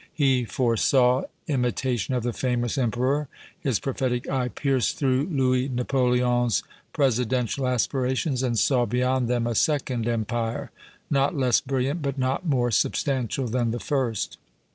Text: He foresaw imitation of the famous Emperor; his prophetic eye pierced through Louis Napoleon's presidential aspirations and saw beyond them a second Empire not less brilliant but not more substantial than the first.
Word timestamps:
He 0.15 0.45
foresaw 0.45 1.25
imitation 1.47 2.15
of 2.15 2.23
the 2.23 2.33
famous 2.33 2.75
Emperor; 2.75 3.27
his 3.59 3.79
prophetic 3.79 4.27
eye 4.27 4.47
pierced 4.47 4.97
through 4.97 5.27
Louis 5.29 5.69
Napoleon's 5.69 6.63
presidential 6.91 7.67
aspirations 7.67 8.41
and 8.41 8.57
saw 8.57 8.87
beyond 8.87 9.27
them 9.27 9.45
a 9.45 9.53
second 9.53 10.07
Empire 10.07 10.71
not 11.11 11.37
less 11.37 11.61
brilliant 11.61 12.01
but 12.01 12.17
not 12.17 12.47
more 12.47 12.71
substantial 12.71 13.45
than 13.45 13.69
the 13.69 13.79
first. 13.79 14.39